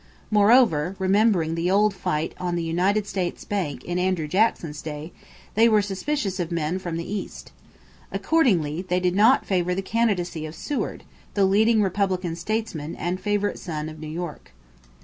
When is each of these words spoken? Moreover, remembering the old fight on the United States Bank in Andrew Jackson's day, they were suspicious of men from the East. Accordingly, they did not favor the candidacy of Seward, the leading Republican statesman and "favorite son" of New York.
Moreover, 0.31 0.95
remembering 0.97 1.53
the 1.53 1.69
old 1.69 1.93
fight 1.93 2.33
on 2.39 2.55
the 2.55 2.63
United 2.63 3.05
States 3.05 3.43
Bank 3.45 3.83
in 3.83 3.99
Andrew 3.99 4.27
Jackson's 4.27 4.81
day, 4.81 5.11
they 5.53 5.69
were 5.69 5.83
suspicious 5.83 6.39
of 6.39 6.51
men 6.51 6.79
from 6.79 6.97
the 6.97 7.05
East. 7.07 7.51
Accordingly, 8.11 8.81
they 8.81 8.99
did 8.99 9.13
not 9.15 9.45
favor 9.45 9.75
the 9.75 9.83
candidacy 9.83 10.47
of 10.47 10.55
Seward, 10.55 11.03
the 11.35 11.45
leading 11.45 11.83
Republican 11.83 12.35
statesman 12.35 12.95
and 12.95 13.19
"favorite 13.21 13.59
son" 13.59 13.89
of 13.89 13.99
New 13.99 14.07
York. 14.09 14.53